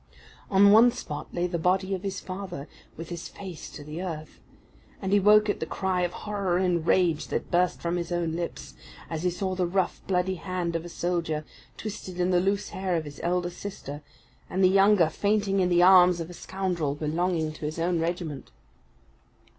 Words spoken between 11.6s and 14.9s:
twisted in the loose hair of his elder sister, and the